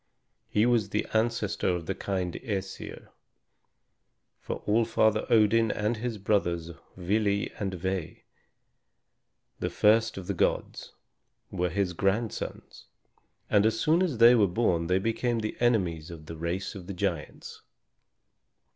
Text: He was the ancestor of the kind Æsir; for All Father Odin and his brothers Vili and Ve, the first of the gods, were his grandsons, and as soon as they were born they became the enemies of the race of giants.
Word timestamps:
He 0.49 0.65
was 0.65 0.89
the 0.89 1.05
ancestor 1.13 1.67
of 1.69 1.85
the 1.85 1.93
kind 1.93 2.33
Æsir; 2.43 3.09
for 4.39 4.63
All 4.65 4.83
Father 4.83 5.27
Odin 5.29 5.69
and 5.69 5.97
his 5.97 6.17
brothers 6.17 6.71
Vili 6.97 7.51
and 7.59 7.75
Ve, 7.75 8.23
the 9.59 9.69
first 9.69 10.17
of 10.17 10.25
the 10.25 10.33
gods, 10.33 10.93
were 11.51 11.69
his 11.69 11.93
grandsons, 11.93 12.85
and 13.47 13.63
as 13.63 13.79
soon 13.79 14.01
as 14.01 14.17
they 14.17 14.33
were 14.33 14.47
born 14.47 14.87
they 14.87 14.97
became 14.97 15.37
the 15.41 15.55
enemies 15.59 16.09
of 16.09 16.25
the 16.25 16.35
race 16.35 16.73
of 16.73 16.87
giants. 16.95 17.61